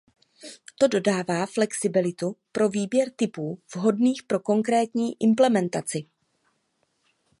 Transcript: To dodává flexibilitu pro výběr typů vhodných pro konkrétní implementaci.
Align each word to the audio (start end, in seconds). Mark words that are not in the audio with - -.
To 0.79 0.87
dodává 0.87 1.45
flexibilitu 1.45 2.35
pro 2.51 2.69
výběr 2.69 3.11
typů 3.15 3.59
vhodných 3.75 4.23
pro 4.23 4.39
konkrétní 4.39 5.21
implementaci. 5.23 6.05